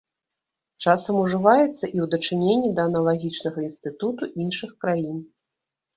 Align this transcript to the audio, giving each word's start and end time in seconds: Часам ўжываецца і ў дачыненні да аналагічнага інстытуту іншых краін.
Часам 0.85 1.15
ўжываецца 1.25 1.67
і 1.67 1.97
ў 2.05 2.09
дачыненні 2.15 2.69
да 2.79 2.89
аналагічнага 2.89 3.59
інстытуту 3.69 4.23
іншых 4.45 4.71
краін. 4.87 5.17